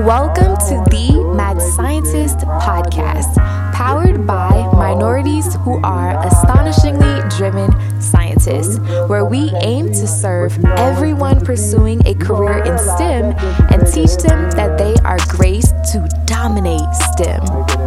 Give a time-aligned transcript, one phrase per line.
[0.00, 3.36] Welcome to the Mad Scientist podcast,
[3.72, 7.70] powered by minorities who are astonishingly driven
[8.02, 13.36] scientists, where we aim to serve everyone pursuing a career in STEM
[13.70, 17.83] and teach them that they are graced to dominate STEM.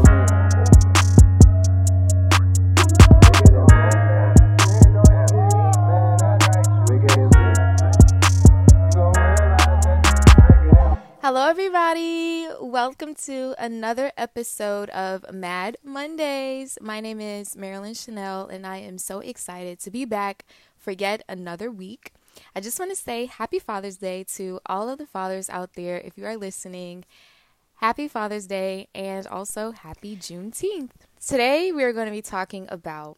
[12.77, 16.77] Welcome to another episode of Mad Mondays.
[16.79, 20.45] My name is Marilyn Chanel, and I am so excited to be back
[20.77, 22.13] for yet another week.
[22.55, 25.97] I just want to say happy Father's Day to all of the fathers out there.
[25.97, 27.03] If you are listening,
[27.77, 30.91] happy Father's Day and also happy Juneteenth.
[31.19, 33.17] Today, we are going to be talking about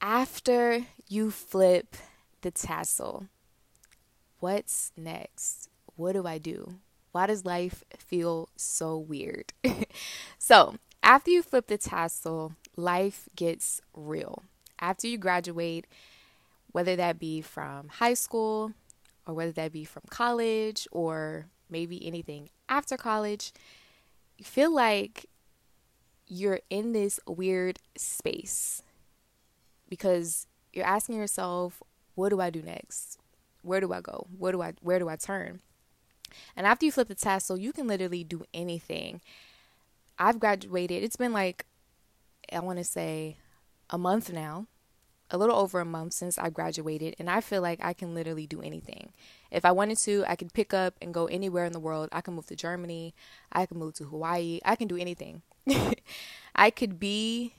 [0.00, 1.96] after you flip
[2.42, 3.26] the tassel,
[4.38, 5.68] what's next?
[5.96, 6.76] What do I do?
[7.14, 9.52] Why does life feel so weird?
[10.38, 14.42] so, after you flip the tassel, life gets real.
[14.80, 15.86] After you graduate,
[16.72, 18.72] whether that be from high school
[19.28, 23.52] or whether that be from college or maybe anything after college,
[24.36, 25.26] you feel like
[26.26, 28.82] you're in this weird space
[29.88, 31.80] because you're asking yourself,
[32.16, 33.20] what do I do next?
[33.62, 34.26] Where do I go?
[34.36, 35.60] Where do I where do I turn?
[36.56, 39.20] And after you flip the tassel, you can literally do anything.
[40.18, 41.02] I've graduated.
[41.02, 41.66] It's been like,
[42.52, 43.36] I want to say,
[43.90, 44.66] a month now,
[45.30, 48.46] a little over a month since I graduated, and I feel like I can literally
[48.46, 49.12] do anything.
[49.50, 52.08] If I wanted to, I could pick up and go anywhere in the world.
[52.12, 53.14] I can move to Germany,
[53.50, 55.42] I can move to Hawaii, I can do anything.
[56.54, 57.54] I could be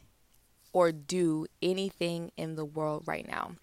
[0.71, 3.55] or do anything in the world right now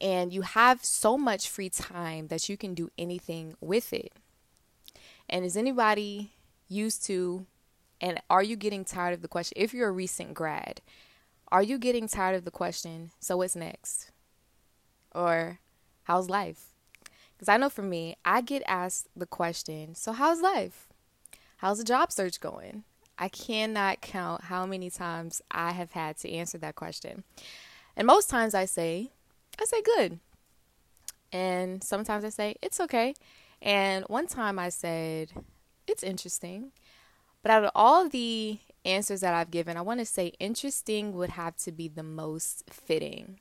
[0.00, 4.12] and you have so much free time that you can do anything with it.
[5.28, 6.32] And is anybody
[6.68, 7.46] used to,
[8.00, 9.54] and are you getting tired of the question?
[9.56, 10.80] If you're a recent grad,
[11.50, 14.10] are you getting tired of the question, so what's next?
[15.14, 15.60] Or
[16.04, 16.74] how's life?
[17.36, 20.88] Because I know for me, I get asked the question, so how's life?
[21.58, 22.84] How's the job search going?
[23.18, 27.24] I cannot count how many times I have had to answer that question.
[27.96, 29.12] And most times I say,
[29.60, 30.20] I say good.
[31.32, 33.14] And sometimes I say it's okay.
[33.62, 35.32] And one time I said
[35.86, 36.72] it's interesting.
[37.42, 41.30] But out of all the answers that I've given, I want to say interesting would
[41.30, 43.40] have to be the most fitting.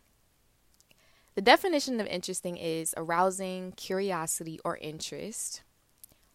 [1.36, 5.64] The definition of interesting is arousing curiosity or interest,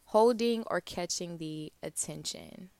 [0.06, 2.70] holding or catching the attention.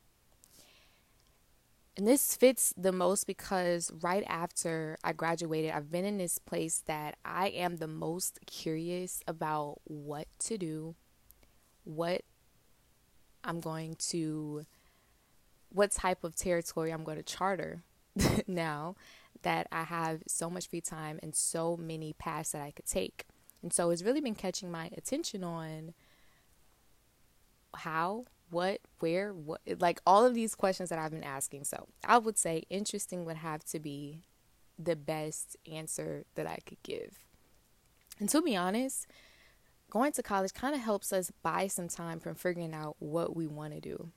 [2.01, 6.83] And this fits the most because right after I graduated, I've been in this place
[6.87, 10.95] that I am the most curious about what to do,
[11.85, 12.23] what
[13.45, 14.65] I'm going to,
[15.69, 17.83] what type of territory I'm going to charter
[18.47, 18.97] now
[19.43, 23.27] that I have so much free time and so many paths that I could take.
[23.63, 25.93] And so it's really been catching my attention on
[27.75, 31.65] how what, where, what, like all of these questions that I've been asking.
[31.65, 34.23] So I would say interesting would have to be
[34.79, 37.19] the best answer that I could give.
[38.19, 39.07] And to be honest,
[39.91, 43.47] going to college kind of helps us buy some time from figuring out what we
[43.47, 44.11] want to do.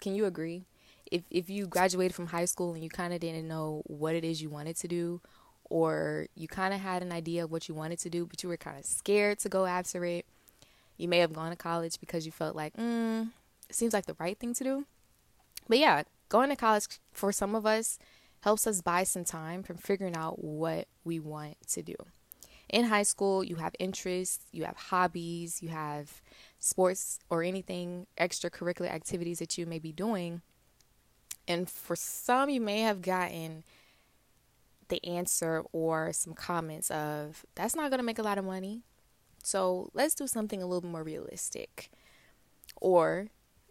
[0.00, 0.66] Can you agree?
[1.10, 4.24] If if you graduated from high school and you kind of didn't know what it
[4.24, 5.20] is you wanted to do
[5.64, 8.48] or you kind of had an idea of what you wanted to do but you
[8.48, 10.26] were kind of scared to go after it,
[10.98, 13.28] you may have gone to college because you felt like, mm,
[13.68, 14.84] it seems like the right thing to do.
[15.68, 17.98] But yeah, going to college for some of us
[18.40, 21.94] helps us buy some time from figuring out what we want to do.
[22.68, 26.20] In high school, you have interests, you have hobbies, you have
[26.58, 30.42] sports or anything extracurricular activities that you may be doing.
[31.46, 33.64] And for some, you may have gotten
[34.88, 38.82] the answer or some comments of, that's not going to make a lot of money.
[39.48, 41.88] So let's do something a little bit more realistic.
[42.82, 43.28] Or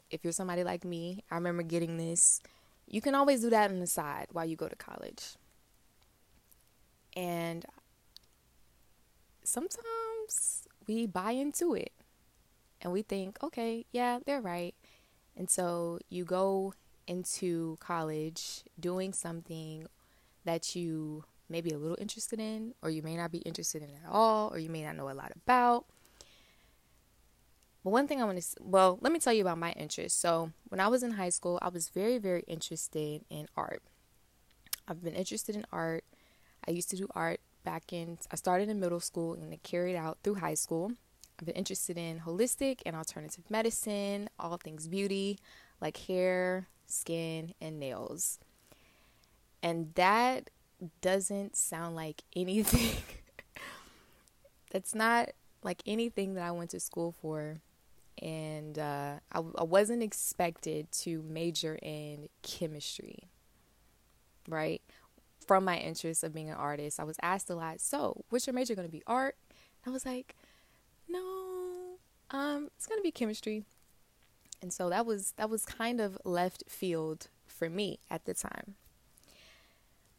[0.10, 2.42] if you're somebody like me, I remember getting this.
[2.88, 5.36] You can always do that on the side while you go to college.
[7.16, 7.64] And
[9.44, 11.92] sometimes we buy into it
[12.82, 14.74] and we think, okay, yeah, they're right.
[15.36, 16.74] And so you go
[17.06, 19.86] into college doing something
[20.44, 24.10] that you maybe a little interested in, or you may not be interested in at
[24.10, 25.86] all, or you may not know a lot about.
[27.84, 30.20] But one thing I want to, well, let me tell you about my interest.
[30.20, 33.82] So when I was in high school, I was very, very interested in art.
[34.88, 36.04] I've been interested in art.
[36.68, 39.96] I used to do art back in, I started in middle school and it carried
[39.96, 40.94] out through high school.
[41.40, 45.38] I've been interested in holistic and alternative medicine, all things beauty,
[45.80, 48.40] like hair, skin, and nails.
[49.62, 50.50] And that
[51.02, 52.98] doesn't sound like anything.
[54.72, 55.30] That's not
[55.64, 57.62] like anything that I went to school for.
[58.22, 63.30] And uh, I, I wasn't expected to major in chemistry,
[64.50, 64.82] right?
[65.46, 68.56] From my interest of being an artist, I was asked a lot, so what's your
[68.56, 69.04] major going to be?
[69.06, 69.36] Art?
[69.86, 70.36] I was like,
[71.08, 71.98] no,
[72.32, 73.64] um, it's going to be chemistry.
[74.62, 78.76] And so that was that was kind of left field for me at the time.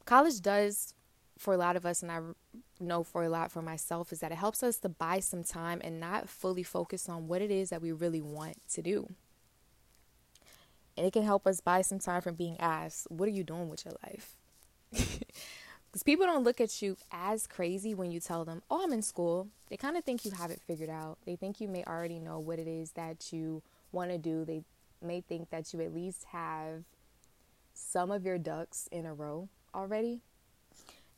[0.08, 0.94] College does
[1.36, 2.20] for a lot of us and I
[2.80, 5.82] know for a lot for myself is that it helps us to buy some time
[5.84, 9.10] and not fully focus on what it is that we really want to do.
[10.96, 13.68] And it can help us buy some time from being asked, What are you doing
[13.68, 14.34] with your life?
[15.90, 19.02] Because people don't look at you as crazy when you tell them, Oh, I'm in
[19.02, 19.48] school.
[19.68, 21.18] They kind of think you have it figured out.
[21.26, 23.62] They think you may already know what it is that you
[23.92, 24.46] want to do.
[24.46, 24.62] They
[25.02, 26.84] may think that you at least have
[27.74, 30.20] some of your ducks in a row already.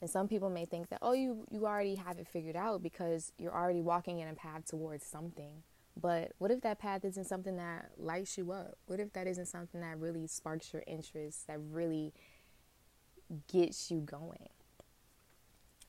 [0.01, 3.33] And some people may think that, oh, you, you already have it figured out because
[3.39, 5.63] you're already walking in a path towards something.
[6.01, 8.79] But what if that path isn't something that lights you up?
[8.87, 12.15] What if that isn't something that really sparks your interest, that really
[13.53, 14.49] gets you going?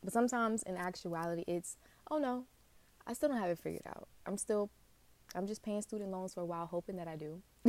[0.03, 1.77] But sometimes in actuality, it's,
[2.09, 2.45] oh no,
[3.07, 4.07] I still don't have it figured out.
[4.25, 4.69] I'm still,
[5.35, 7.41] I'm just paying student loans for a while, hoping that I do.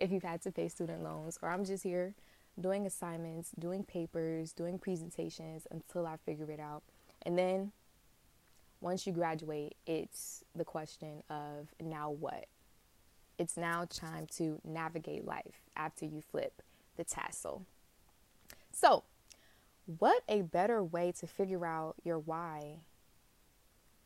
[0.00, 2.14] if you've had to pay student loans, or I'm just here
[2.60, 6.82] doing assignments, doing papers, doing presentations until I figure it out.
[7.22, 7.72] And then
[8.80, 12.46] once you graduate, it's the question of now what?
[13.38, 16.62] It's now time to navigate life after you flip
[16.96, 17.64] the tassel.
[18.72, 19.04] So,
[19.98, 22.80] what a better way to figure out your why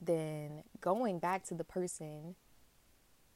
[0.00, 2.36] than going back to the person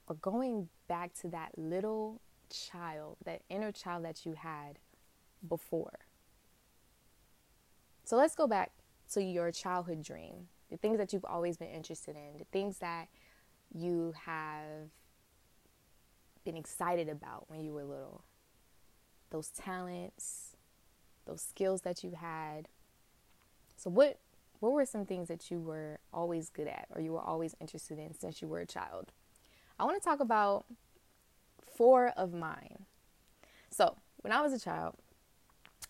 [0.06, 4.78] or going back to that little child, that inner child that you had
[5.46, 5.98] before.
[8.04, 8.72] So let's go back
[9.12, 13.08] to your childhood dream, the things that you've always been interested in, the things that
[13.74, 14.90] you have
[16.44, 18.24] been excited about when you were little,
[19.30, 20.56] those talents,
[21.26, 22.68] those skills that you had.
[23.76, 24.18] So what
[24.60, 27.98] what were some things that you were always good at or you were always interested
[27.98, 29.12] in since you were a child?
[29.78, 30.64] I want to talk about
[31.76, 32.86] four of mine.
[33.70, 34.96] So, when I was a child,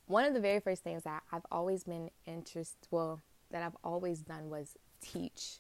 [0.08, 4.20] one of the very first things that I've always been interested, well, that I've always
[4.20, 5.58] done was teach.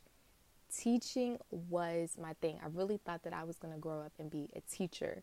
[0.74, 2.58] Teaching was my thing.
[2.62, 5.22] I really thought that I was going to grow up and be a teacher.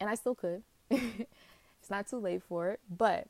[0.00, 0.62] And I still could.
[0.90, 3.26] it's not too late for it, but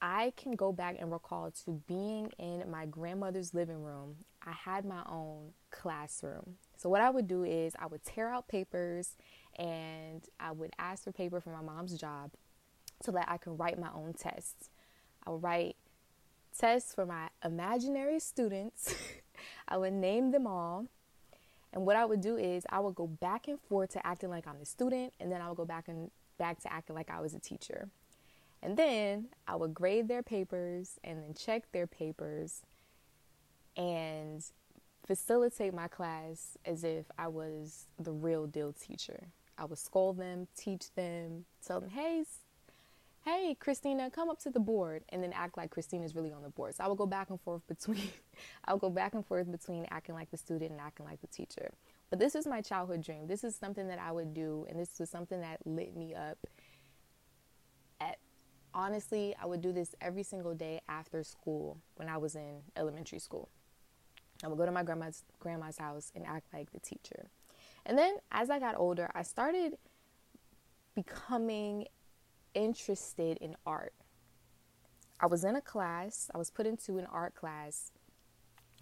[0.00, 4.16] I can go back and recall to being in my grandmother's living room.
[4.46, 6.56] I had my own classroom.
[6.76, 9.16] So what I would do is I would tear out papers
[9.58, 12.30] and I would ask for paper for my mom's job
[13.02, 14.70] so that I can write my own tests.
[15.26, 15.76] I would write
[16.58, 18.94] tests for my imaginary students.
[19.68, 20.86] I would name them all.
[21.72, 24.46] And what I would do is I would go back and forth to acting like
[24.46, 27.20] I'm the student, and then I would go back and back to acting like I
[27.20, 27.88] was a teacher.
[28.62, 32.62] And then I would grade their papers and then check their papers
[33.76, 34.42] and
[35.06, 39.28] facilitate my class as if I was the real deal teacher.
[39.58, 42.24] I would scold them, teach them, tell them, hey,
[43.26, 46.48] hey, Christina, come up to the board, and then act like Christina's really on the
[46.48, 46.76] board.
[46.76, 48.08] So I would go back and forth between,
[48.64, 51.26] I would go back and forth between acting like the student and acting like the
[51.26, 51.72] teacher.
[52.08, 53.26] But this is my childhood dream.
[53.26, 56.38] This is something that I would do, and this was something that lit me up.
[58.00, 58.18] At
[58.72, 63.18] honestly, I would do this every single day after school when I was in elementary
[63.18, 63.48] school.
[64.44, 67.30] I would go to my grandma's grandma's house and act like the teacher.
[67.86, 69.78] And then as I got older, I started
[70.94, 71.86] becoming
[72.56, 73.92] interested in art.
[75.20, 77.92] I was in a class, I was put into an art class,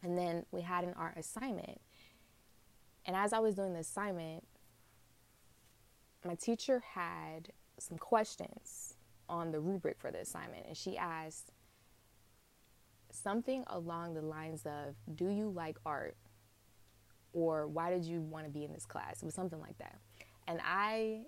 [0.02, 1.80] and then we had an art assignment.
[3.04, 4.44] And as I was doing the assignment,
[6.24, 8.94] my teacher had some questions
[9.28, 11.52] on the rubric for the assignment, and she asked
[13.10, 16.16] something along the lines of Do you like art?
[17.32, 19.22] Or why did you want to be in this class?
[19.22, 19.98] It was something like that
[20.46, 21.22] and I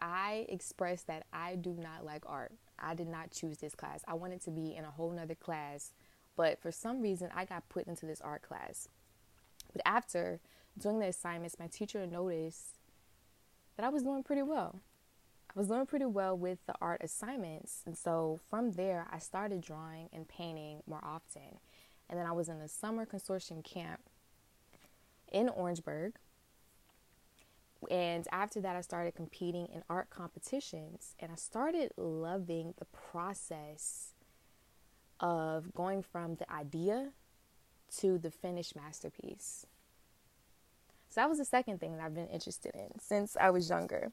[0.00, 2.52] I expressed that I do not like art.
[2.78, 4.02] I did not choose this class.
[4.06, 5.92] I wanted to be in a whole nother class,
[6.36, 8.88] but for some reason I got put into this art class.
[9.72, 10.40] But after
[10.78, 12.76] doing the assignments, my teacher noticed
[13.76, 14.80] that I was doing pretty well.
[15.54, 19.60] I was doing pretty well with the art assignments, and so from there I started
[19.60, 21.58] drawing and painting more often.
[22.08, 24.00] And then I was in a summer consortium camp
[25.32, 26.14] in Orangeburg.
[27.90, 34.14] And after that, I started competing in art competitions and I started loving the process
[35.20, 37.10] of going from the idea
[37.98, 39.66] to the finished masterpiece.
[41.08, 44.10] So that was the second thing that I've been interested in since I was younger.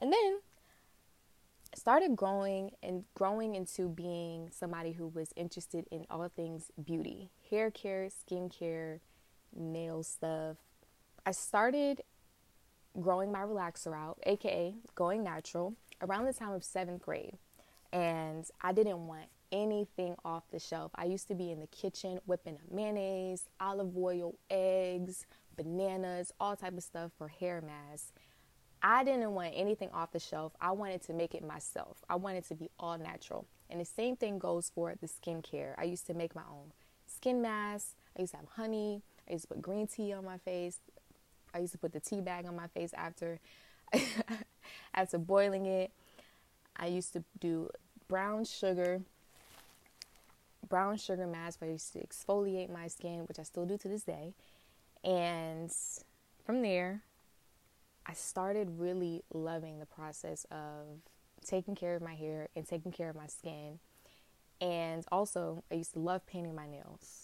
[0.00, 0.40] And then
[1.74, 7.70] started growing and growing into being somebody who was interested in all things beauty, hair
[7.70, 9.00] care, skincare,
[9.54, 10.56] nail stuff.
[11.24, 12.02] I started
[13.00, 17.38] growing my relaxer out, aka going natural, around the time of seventh grade.
[17.92, 20.90] And I didn't want anything off the shelf.
[20.94, 26.56] I used to be in the kitchen whipping up mayonnaise, olive oil, eggs, bananas, all
[26.56, 28.12] type of stuff for hair masks.
[28.82, 30.54] I didn't want anything off the shelf.
[30.60, 32.02] I wanted to make it myself.
[32.08, 33.46] I wanted to be all natural.
[33.70, 35.74] And the same thing goes for the skincare.
[35.78, 36.72] I used to make my own
[37.06, 37.94] skin masks.
[38.16, 39.02] I used to have honey.
[39.28, 40.80] I used to put green tea on my face.
[41.54, 43.38] I used to put the tea bag on my face after
[44.94, 45.90] after boiling it.
[46.76, 47.70] I used to do
[48.08, 49.02] brown sugar
[50.68, 53.88] brown sugar mask where I used to exfoliate my skin, which I still do to
[53.88, 54.32] this day.
[55.04, 55.70] And
[56.46, 57.02] from there,
[58.06, 61.02] I started really loving the process of
[61.44, 63.80] taking care of my hair and taking care of my skin.
[64.62, 67.21] And also, I used to love painting my nails.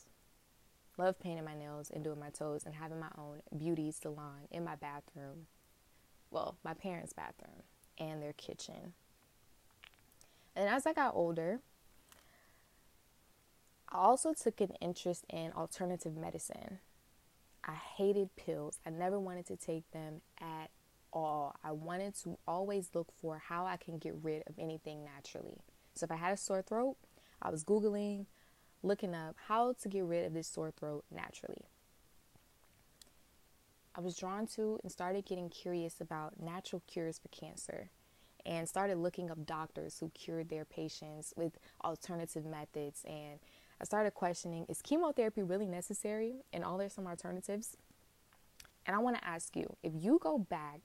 [0.98, 4.64] Love painting my nails and doing my toes and having my own beauty salon in
[4.64, 5.46] my bathroom.
[6.30, 7.62] Well, my parents' bathroom
[7.96, 8.94] and their kitchen.
[10.56, 11.60] And as I got older,
[13.90, 16.80] I also took an interest in alternative medicine.
[17.64, 18.80] I hated pills.
[18.84, 20.70] I never wanted to take them at
[21.12, 21.54] all.
[21.62, 25.58] I wanted to always look for how I can get rid of anything naturally.
[25.94, 26.96] So if I had a sore throat,
[27.40, 28.26] I was Googling,
[28.82, 31.64] looking up how to get rid of this sore throat naturally.
[33.94, 37.90] I was drawn to and started getting curious about natural cures for cancer
[38.46, 43.40] and started looking up doctors who cured their patients with alternative methods and
[43.80, 47.76] I started questioning is chemotherapy really necessary and are there some alternatives?
[48.86, 50.80] And I want to ask you if you go back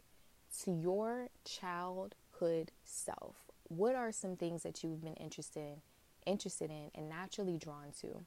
[0.64, 3.36] to your childhood self,
[3.68, 5.82] what are some things that you've been interested in,
[6.26, 8.26] interested in and naturally drawn to?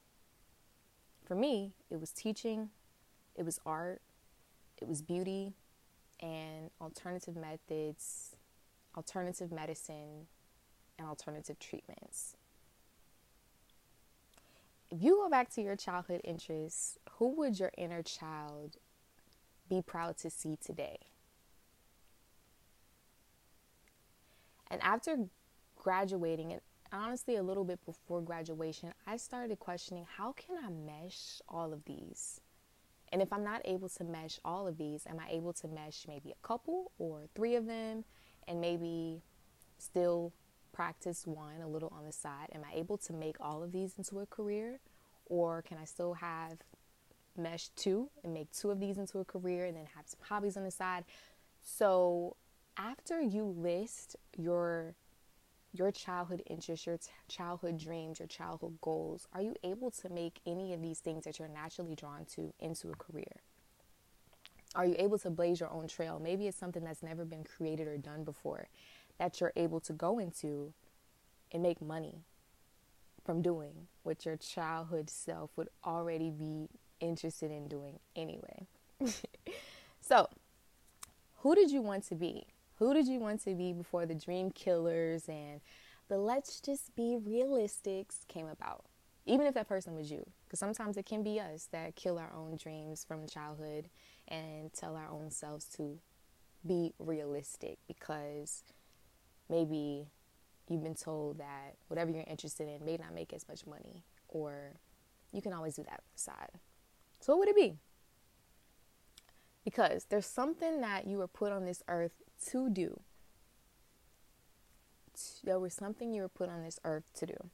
[1.25, 2.71] For me, it was teaching,
[3.35, 4.01] it was art,
[4.81, 5.55] it was beauty,
[6.21, 8.37] and alternative methods,
[8.97, 10.27] alternative medicine,
[10.99, 12.37] and alternative treatments
[14.91, 18.77] if you go back to your childhood interests, who would your inner child
[19.69, 20.99] be proud to see today?
[24.71, 25.29] And after
[25.77, 26.61] graduating, and
[26.93, 31.85] honestly, a little bit before graduation, I started questioning how can I mesh all of
[31.85, 32.41] these?
[33.13, 36.07] And if I'm not able to mesh all of these, am I able to mesh
[36.09, 38.05] maybe a couple or three of them
[38.49, 39.23] and maybe
[39.79, 40.33] still
[40.73, 42.49] practice one a little on the side?
[42.53, 44.81] Am I able to make all of these into a career?
[45.27, 46.59] Or can I still have
[47.37, 50.57] mesh two and make two of these into a career and then have some hobbies
[50.57, 51.05] on the side?
[51.63, 52.37] So
[52.77, 54.95] after you list your
[55.79, 60.41] your childhood interests, your t- childhood dreams, your childhood goals, are you able to make
[60.47, 63.41] any of these things that you're naturally drawn to into a career?
[64.75, 66.21] Are you able to blaze your own trail?
[66.23, 68.69] Maybe it's something that's never been created or done before
[69.19, 70.73] that you're able to go into
[71.53, 72.21] and make money
[73.25, 76.69] from doing what your childhood self would already be
[77.01, 78.67] interested in doing anyway.
[80.01, 80.29] so,
[81.39, 82.47] who did you want to be?
[82.79, 85.61] Who did you want to be before the dream killers and
[86.09, 88.85] the let's just be realistics came about?
[89.25, 92.33] Even if that person was you, because sometimes it can be us that kill our
[92.37, 93.89] own dreams from childhood
[94.29, 95.99] and tell our own selves to
[96.67, 98.63] be realistic because
[99.49, 100.07] maybe
[100.69, 104.75] you've been told that whatever you're interested in may not make as much money, or
[105.33, 106.51] you can always do that side.
[107.21, 107.79] So, what would it be?
[109.67, 113.01] Because there's something that you were put on this earth to do.
[115.43, 117.51] There was something you were put on this earth to do.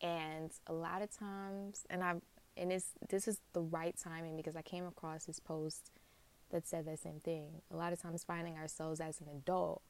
[0.00, 2.14] And a lot of times, and I,
[2.56, 5.90] and this this is the right timing because I came across this post
[6.50, 7.60] that said the same thing.
[7.70, 9.82] A lot of times, finding ourselves as an adult,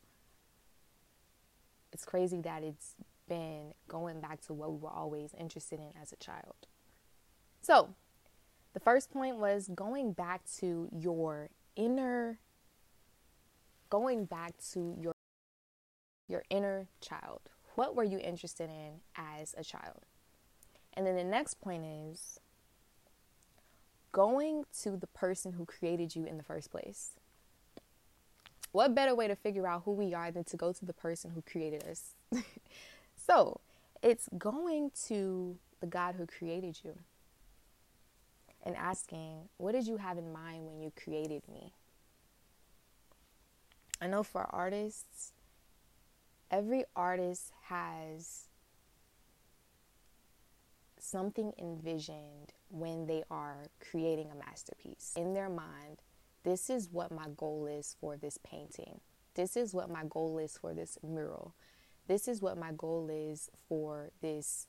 [1.92, 2.96] it's crazy that it's
[3.28, 6.66] been going back to what we were always interested in as a child.
[7.60, 7.90] So,
[8.78, 12.38] the first point was going back to your inner
[13.90, 15.12] going back to your
[16.28, 17.40] your inner child.
[17.74, 20.04] What were you interested in as a child?
[20.94, 22.38] And then the next point is
[24.12, 27.14] going to the person who created you in the first place.
[28.70, 31.32] What better way to figure out who we are than to go to the person
[31.34, 32.14] who created us?
[33.16, 33.58] so,
[34.04, 36.94] it's going to the God who created you
[38.64, 41.72] and asking, What did you have in mind when you created me?
[44.00, 45.32] I know for artists,
[46.50, 48.44] every artist has
[50.98, 55.14] something envisioned when they are creating a masterpiece.
[55.16, 55.98] In their mind,
[56.44, 59.00] this is what my goal is for this painting.
[59.34, 61.54] This is what my goal is for this mural.
[62.06, 64.66] This is what my goal is for this,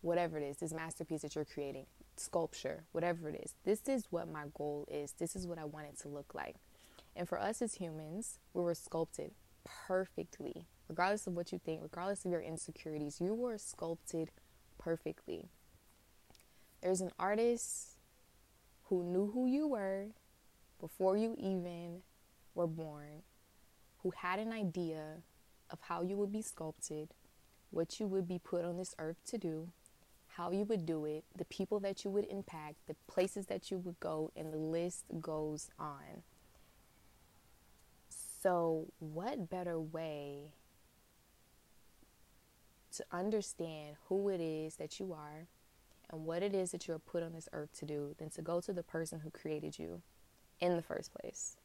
[0.00, 1.86] whatever it is, this masterpiece that you're creating,
[2.20, 3.54] sculpture, whatever it is.
[3.64, 5.12] This is what my goal is.
[5.12, 6.56] This is what I want it to look like.
[7.16, 9.32] And for us as humans, we were sculpted
[9.64, 10.66] perfectly.
[10.88, 14.30] Regardless of what you think, regardless of your insecurities, you were sculpted
[14.78, 15.48] perfectly.
[16.82, 17.96] There's an artist
[18.84, 20.08] who knew who you were
[20.80, 22.02] before you even
[22.54, 23.22] were born,
[24.02, 25.22] who had an idea
[25.70, 27.08] of how you would be sculpted,
[27.70, 29.68] what you would be put on this earth to do,
[30.36, 33.78] how you would do it, the people that you would impact, the places that you
[33.78, 36.22] would go, and the list goes on.
[38.42, 40.54] So, what better way
[42.96, 45.46] to understand who it is that you are
[46.10, 48.42] and what it is that you are put on this earth to do than to
[48.42, 50.02] go to the person who created you
[50.60, 51.56] in the first place.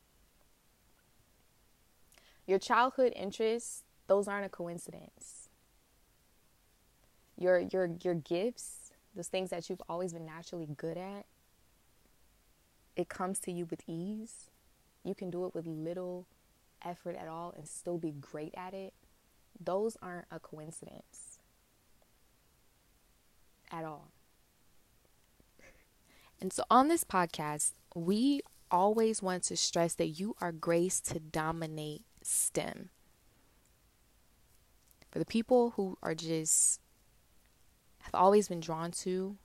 [2.46, 5.39] Your childhood interests, those aren't a coincidence.
[7.40, 11.26] Your your your gifts, those things that you've always been naturally good at,
[12.96, 14.50] it comes to you with ease.
[15.06, 16.28] You can do it with little
[16.84, 18.94] effort at all and still be great at it.
[19.60, 21.40] Those aren't a coincidence
[23.72, 24.12] at all.
[26.42, 28.42] And so on this podcast, we
[28.72, 32.90] always want to stress that you are graced to dominate STEM.
[35.12, 36.80] For the people who are just
[38.12, 39.38] have always been drawn to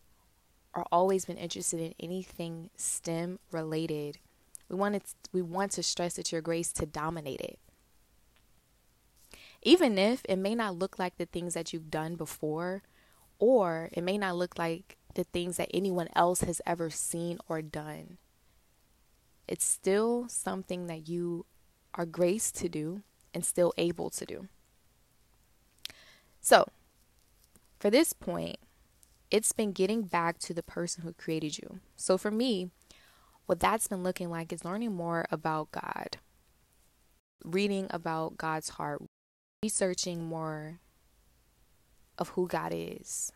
[0.74, 4.18] or always been interested in anything STEM related,
[4.68, 7.58] we want to, we want to stress that you're graced to dominate it.
[9.62, 12.82] Even if it may not look like the things that you've done before,
[13.38, 17.62] or it may not look like the things that anyone else has ever seen or
[17.62, 18.18] done
[19.46, 21.44] it's still something that you
[21.94, 24.48] are graced to do and still able to do.
[26.40, 26.68] So,
[27.84, 28.56] for this point,
[29.30, 31.80] it's been getting back to the person who created you.
[31.96, 32.70] So, for me,
[33.44, 36.16] what that's been looking like is learning more about God,
[37.44, 39.02] reading about God's heart,
[39.62, 40.80] researching more
[42.16, 43.30] of who God is.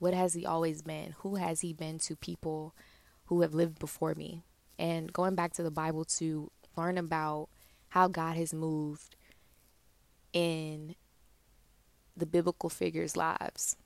[0.00, 1.14] What has He always been?
[1.18, 2.74] Who has He been to people
[3.26, 4.42] who have lived before me?
[4.76, 7.48] and going back to the Bible to learn about
[7.88, 9.14] how God has moved
[10.32, 10.94] in
[12.18, 13.76] the biblical figures' lives.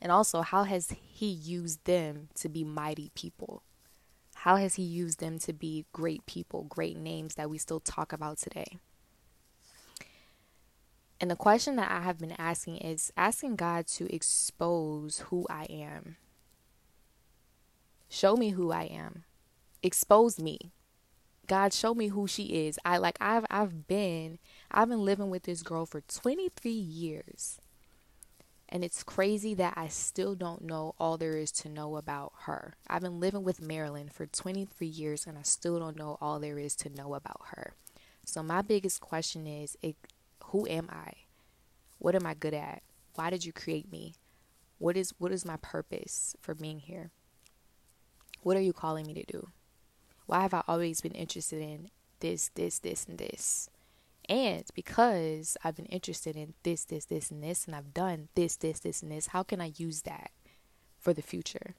[0.00, 3.62] And also, how has He used them to be mighty people?
[4.36, 8.12] How has He used them to be great people, great names that we still talk
[8.12, 8.78] about today?
[11.20, 15.64] And the question that I have been asking is asking God to expose who I
[15.64, 16.16] am.
[18.08, 19.24] Show me who I am
[19.82, 20.72] expose me.
[21.46, 22.78] God show me who she is.
[22.84, 24.38] I like I've I've been
[24.70, 27.58] I've been living with this girl for 23 years.
[28.68, 32.74] And it's crazy that I still don't know all there is to know about her.
[32.88, 36.58] I've been living with Marilyn for 23 years and I still don't know all there
[36.58, 37.74] is to know about her.
[38.24, 39.96] So my biggest question is it,
[40.44, 41.14] who am I?
[41.98, 42.82] What am I good at?
[43.16, 44.14] Why did you create me?
[44.78, 47.10] What is what is my purpose for being here?
[48.42, 49.48] What are you calling me to do?
[50.30, 53.68] why have I always been interested in this, this, this, and this?
[54.30, 58.54] And because I've been interested in this, this, this, and this, and I've done this,
[58.54, 60.30] this, this, and this, how can I use that
[61.00, 61.74] for the future?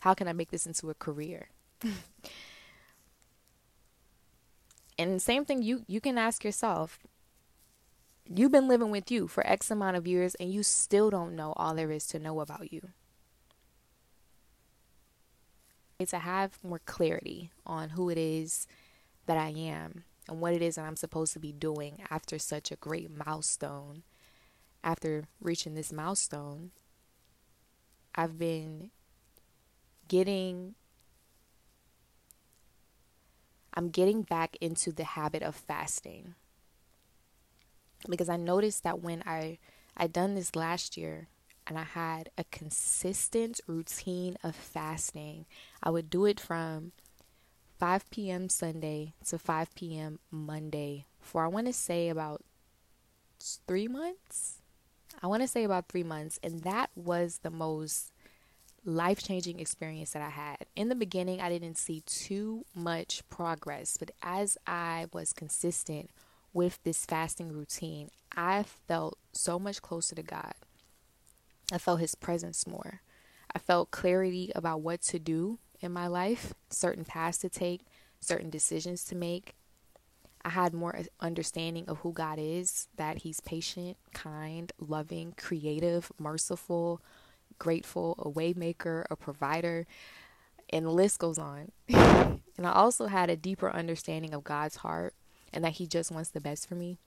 [0.00, 1.50] How can I make this into a career?
[4.98, 6.98] and same thing you you can ask yourself.
[8.28, 11.52] You've been living with you for X amount of years and you still don't know
[11.56, 12.90] all there is to know about you
[16.00, 18.66] It's to have more clarity on who it is
[19.26, 22.70] that I am and what it is that I'm supposed to be doing after such
[22.70, 24.04] a great milestone.
[24.82, 26.70] After reaching this milestone,
[28.14, 28.90] I've been
[30.08, 30.74] getting
[33.74, 36.34] I'm getting back into the habit of fasting.
[38.08, 39.58] Because I noticed that when I
[39.96, 41.28] I done this last year,
[41.66, 45.46] and I had a consistent routine of fasting.
[45.82, 46.92] I would do it from
[47.80, 48.50] 5 p.m.
[48.50, 50.18] Sunday to 5 p.m.
[50.30, 52.44] Monday for I want to say about
[53.66, 54.58] three months.
[55.22, 58.12] I want to say about three months, and that was the most
[58.84, 60.66] life changing experience that I had.
[60.76, 66.10] In the beginning, I didn't see too much progress, but as I was consistent
[66.52, 70.52] with this fasting routine, I felt so much closer to God.
[71.72, 73.00] I felt His presence more.
[73.54, 77.82] I felt clarity about what to do in my life, certain paths to take,
[78.20, 79.54] certain decisions to make.
[80.42, 87.02] I had more understanding of who God is, that He's patient, kind, loving, creative, merciful,
[87.58, 89.86] grateful, a waymaker, a provider,
[90.70, 91.72] and the list goes on.
[91.88, 95.14] and I also had a deeper understanding of God's heart
[95.52, 96.98] and that He just wants the best for me.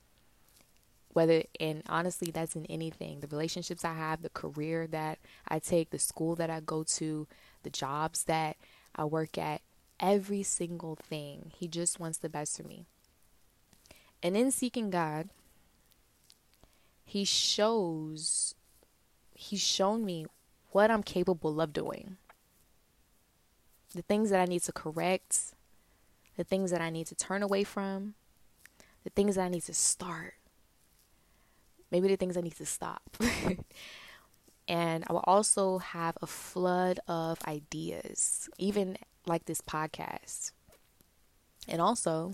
[1.09, 5.91] Whether, and honestly, that's in anything the relationships I have, the career that I take,
[5.91, 7.27] the school that I go to,
[7.63, 8.57] the jobs that
[8.95, 9.61] I work at,
[9.99, 11.51] every single thing.
[11.55, 12.85] He just wants the best for me.
[14.21, 15.29] And in seeking God,
[17.03, 18.55] He shows,
[19.33, 20.25] He's shown me
[20.71, 22.17] what I'm capable of doing.
[23.93, 25.53] The things that I need to correct,
[26.35, 28.15] the things that I need to turn away from,
[29.03, 30.35] the things that I need to start,
[31.91, 33.17] maybe the things I need to stop.
[34.67, 40.51] and I will also have a flood of ideas, even like this podcast.
[41.67, 42.33] And also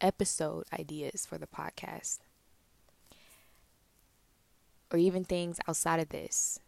[0.00, 2.18] episode ideas for the podcast
[4.92, 6.58] or even things outside of this.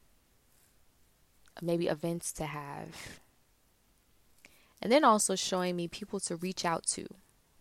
[1.61, 3.21] Maybe events to have.
[4.83, 7.07] And then also showing me people to reach out to,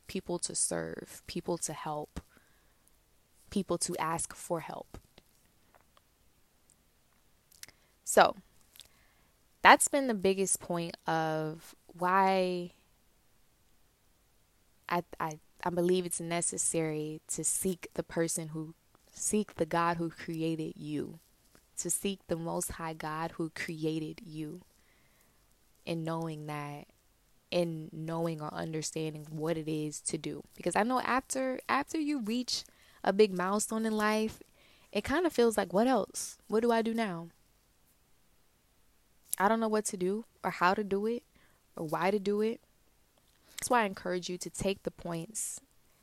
[0.07, 2.19] people to serve, people to help,
[3.49, 4.97] people to ask for help.
[8.13, 8.35] So,
[9.61, 12.71] that's been the biggest point of why
[14.87, 18.75] I, I, I believe it's necessary to seek the person who
[19.15, 21.19] Seek the God who created you.
[21.77, 24.61] To seek the Most High God who created you.
[25.85, 26.87] In knowing that,
[27.51, 30.43] in knowing or understanding what it is to do.
[30.55, 32.63] Because I know after after you reach
[33.03, 34.41] a big milestone in life,
[34.91, 36.37] it kind of feels like, what else?
[36.47, 37.27] What do I do now?
[39.37, 41.23] I don't know what to do or how to do it
[41.75, 42.61] or why to do it.
[43.51, 45.59] That's why I encourage you to take the points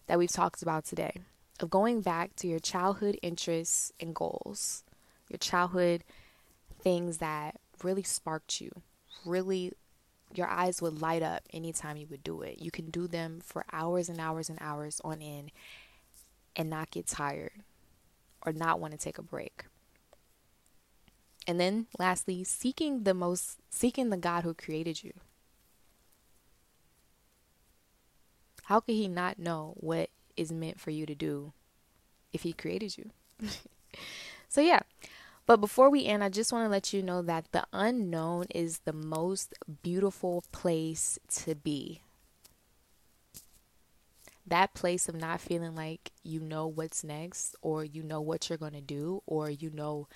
[0.06, 1.22] that we've talked about today
[1.60, 4.82] of going back to your childhood interests and goals,
[5.28, 6.02] your childhood
[6.82, 8.70] things that really sparked you,
[9.24, 9.72] really
[10.34, 12.60] your eyes would light up anytime you would do it.
[12.60, 15.50] You can do them for hours and hours and hours on end
[16.56, 17.52] and not get tired
[18.44, 19.64] or not want to take a break.
[21.50, 25.12] And then lastly, seeking the most seeking the God who created you.
[28.64, 31.52] How could he not know what is meant for you to do
[32.32, 33.10] if He created you.
[34.48, 34.80] so, yeah.
[35.46, 38.80] But before we end, I just want to let you know that the unknown is
[38.80, 42.02] the most beautiful place to be.
[44.46, 48.58] That place of not feeling like you know what's next, or you know what you're
[48.58, 50.08] going to do, or you know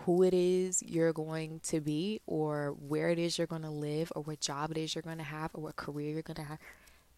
[0.00, 4.12] who it is you're going to be, or where it is you're going to live,
[4.14, 6.42] or what job it is you're going to have, or what career you're going to
[6.42, 6.58] have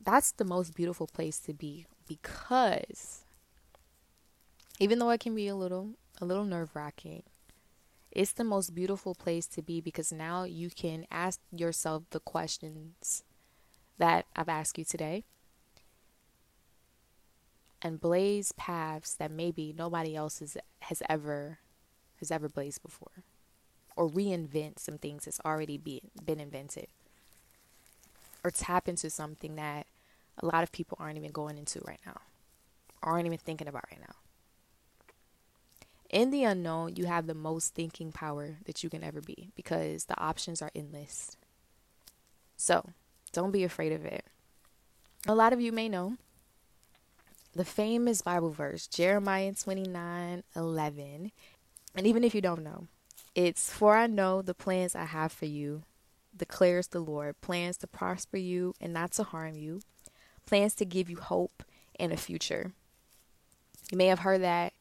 [0.05, 3.23] that's the most beautiful place to be because
[4.79, 7.23] even though it can be a little a little nerve-wracking
[8.11, 13.23] it's the most beautiful place to be because now you can ask yourself the questions
[13.99, 15.25] that I've asked you today
[17.83, 21.59] and blaze paths that maybe nobody else has, has ever
[22.21, 23.25] has ever blazed before
[23.97, 26.87] or reinvent some things that's already been, been invented
[28.45, 29.87] or tap into something that
[30.39, 32.21] a lot of people aren't even going into right now,
[33.03, 34.15] aren't even thinking about right now.
[36.09, 40.05] In the unknown, you have the most thinking power that you can ever be because
[40.05, 41.37] the options are endless.
[42.57, 42.91] So,
[43.33, 44.25] don't be afraid of it.
[45.27, 46.17] A lot of you may know
[47.55, 51.33] the famous Bible verse, Jeremiah 29 11.
[51.95, 52.87] And even if you don't know,
[53.35, 55.83] it's for I know the plans I have for you,
[56.37, 59.81] declares the Lord plans to prosper you and not to harm you,
[60.47, 61.63] plans to give you hope
[61.99, 62.73] and a future.
[63.91, 64.73] You may have heard that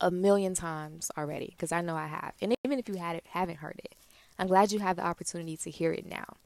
[0.00, 2.34] a million times already because I know I have.
[2.40, 3.94] And even if you had it, haven't heard it,
[4.38, 6.36] I'm glad you have the opportunity to hear it now.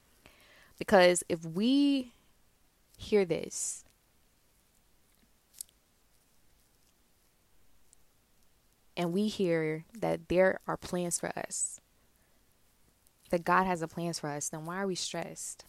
[0.79, 2.13] Because if we
[2.97, 3.85] hear this,
[8.99, 11.81] and we hear that there are plans for us,
[13.31, 15.65] that God has a plans for us, then why are we stressed?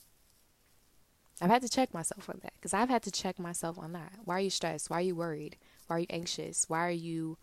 [1.39, 4.13] I've had to check myself on that because I've had to check myself on that.
[4.25, 4.89] Why are you stressed?
[4.89, 5.57] Why are you worried?
[5.87, 6.65] Why are you anxious?
[6.67, 7.37] Why are you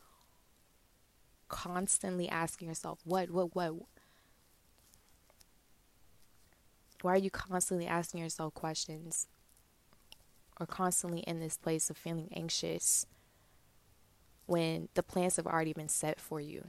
[1.48, 3.74] constantly asking yourself, what, what, what?
[7.00, 9.28] Why are you constantly asking yourself questions
[10.58, 13.06] or constantly in this place of feeling anxious
[14.46, 16.68] when the plans have already been set for you?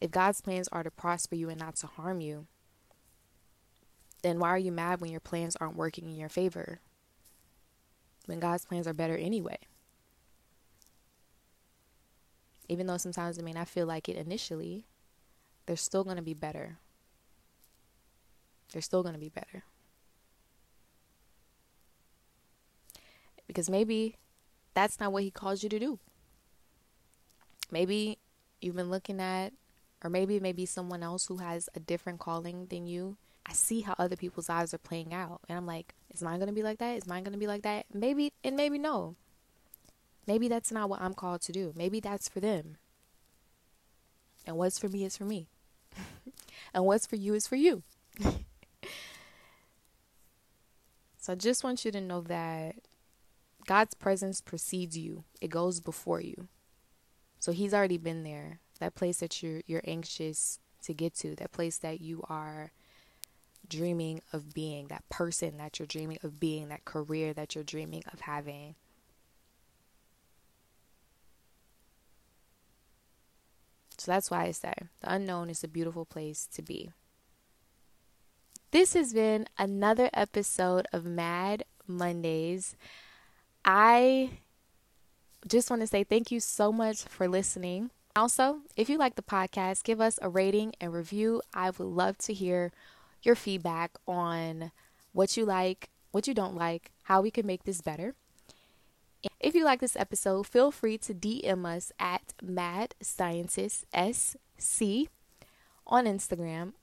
[0.00, 2.46] If God's plans are to prosper you and not to harm you,
[4.22, 6.80] then why are you mad when your plans aren't working in your favor?
[8.26, 9.58] When God's plans are better anyway.
[12.68, 14.84] Even though sometimes it may not feel like it initially,
[15.66, 16.78] they're still going to be better.
[18.72, 19.62] They're still going to be better.
[23.46, 24.16] Because maybe
[24.74, 25.98] that's not what He calls you to do.
[27.70, 28.18] Maybe
[28.60, 29.52] you've been looking at,
[30.02, 33.16] or maybe maybe someone else who has a different calling than you
[33.48, 35.40] I see how other people's lives are playing out.
[35.48, 36.96] And I'm like, is mine to be like that?
[36.96, 37.86] Is mine to be like that?
[37.94, 39.14] Maybe, and maybe no.
[40.26, 41.72] Maybe that's not what I'm called to do.
[41.76, 42.76] Maybe that's for them.
[44.44, 45.46] And what's for me is for me.
[46.74, 47.84] and what's for you is for you.
[51.18, 52.74] so I just want you to know that
[53.66, 56.48] God's presence precedes you, it goes before you.
[57.38, 58.60] So He's already been there.
[58.78, 62.72] That place that you're, you're anxious to get to, that place that you are
[63.68, 68.02] dreaming of being, that person that you're dreaming of being, that career that you're dreaming
[68.12, 68.76] of having.
[73.98, 76.90] So that's why I say the unknown is a beautiful place to be.
[78.70, 82.76] This has been another episode of Mad Mondays.
[83.66, 84.30] I
[85.46, 87.90] just want to say thank you so much for listening.
[88.14, 91.42] Also, if you like the podcast, give us a rating and review.
[91.52, 92.72] I would love to hear
[93.22, 94.70] your feedback on
[95.12, 98.14] what you like, what you don't like, how we can make this better.
[99.40, 105.08] If you like this episode, feel free to DM us at Mad Scientist SC
[105.86, 106.74] on Instagram.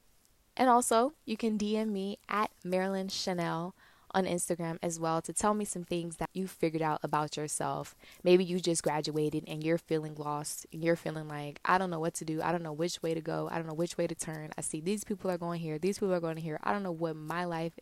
[0.57, 3.73] And also, you can DM me at Marilyn Chanel
[4.13, 7.95] on Instagram as well to tell me some things that you figured out about yourself.
[8.23, 11.99] Maybe you just graduated and you're feeling lost and you're feeling like, I don't know
[11.99, 12.41] what to do.
[12.41, 13.49] I don't know which way to go.
[13.51, 14.51] I don't know which way to turn.
[14.57, 15.79] I see these people are going here.
[15.79, 16.59] These people are going here.
[16.63, 17.73] I don't know what my life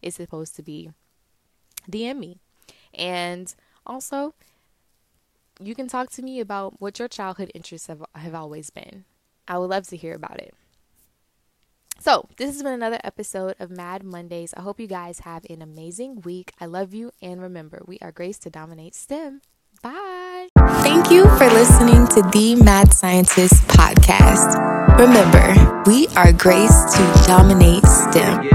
[0.00, 0.90] is supposed to be.
[1.90, 2.38] DM me.
[2.94, 3.54] And
[3.86, 4.34] also,
[5.60, 9.04] you can talk to me about what your childhood interests have, have always been.
[9.48, 10.54] I would love to hear about it.
[12.02, 14.52] So, this has been another episode of Mad Mondays.
[14.56, 16.52] I hope you guys have an amazing week.
[16.60, 19.40] I love you, and remember, we are Grace to Dominate STEM.
[19.84, 20.48] Bye.
[20.82, 24.58] Thank you for listening to the Mad Scientist podcast.
[24.98, 25.54] Remember,
[25.88, 28.48] we are Grace to Dominate STEM.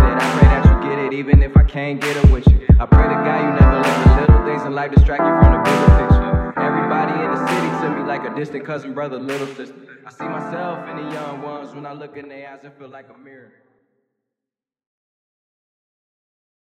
[1.14, 4.28] Even if I can't get it with you, I pray to God you never let
[4.28, 6.17] the little things in life distract you from the bigger picture.
[8.18, 9.76] Like a distant cousin, brother, little sister.
[10.06, 12.90] I see myself in the young ones when I look in their eyes, it feel
[12.90, 13.52] like a mirror.